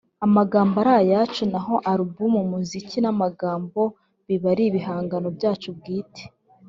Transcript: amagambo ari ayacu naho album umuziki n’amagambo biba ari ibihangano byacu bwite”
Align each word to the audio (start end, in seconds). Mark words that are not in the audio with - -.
amagambo 0.25 0.75
ari 0.81 0.91
ayacu 1.01 1.43
naho 1.51 1.73
album 1.93 2.31
umuziki 2.45 2.97
n’amagambo 3.01 3.81
biba 4.25 4.47
ari 4.53 4.63
ibihangano 4.69 5.27
byacu 5.37 5.69
bwite” 5.77 6.23